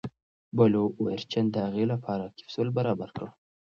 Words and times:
بلو 0.57 0.83
اوریجن 0.99 1.45
د 1.51 1.55
هغې 1.65 1.85
لپاره 1.93 2.23
کپسول 2.37 2.67
برابر 2.77 3.09
کړ. 3.17 3.27